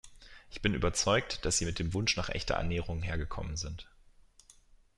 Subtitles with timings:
[0.49, 3.87] Ich bin überzeugt, dass Sie mit dem Wunsch nach echter Annäherung hergekommen sind.